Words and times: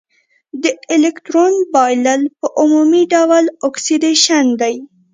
د 0.63 0.65
الکترون 0.95 1.53
بایلل 1.73 2.21
په 2.39 2.47
عمومي 2.61 3.03
ډول 3.13 3.45
اکسیدیشن 3.67 4.45
دی. 4.61 4.75